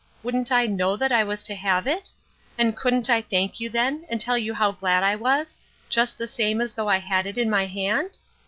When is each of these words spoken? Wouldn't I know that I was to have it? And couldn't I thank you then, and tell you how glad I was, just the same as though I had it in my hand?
Wouldn't 0.23 0.51
I 0.51 0.65
know 0.65 0.97
that 0.97 1.11
I 1.11 1.23
was 1.23 1.43
to 1.43 1.53
have 1.53 1.85
it? 1.85 2.09
And 2.57 2.75
couldn't 2.75 3.07
I 3.07 3.21
thank 3.21 3.59
you 3.59 3.69
then, 3.69 4.03
and 4.09 4.19
tell 4.19 4.35
you 4.35 4.55
how 4.55 4.71
glad 4.71 5.03
I 5.03 5.15
was, 5.15 5.59
just 5.89 6.17
the 6.17 6.27
same 6.27 6.59
as 6.59 6.73
though 6.73 6.89
I 6.89 6.97
had 6.97 7.27
it 7.27 7.37
in 7.37 7.51
my 7.51 7.67
hand? 7.67 8.17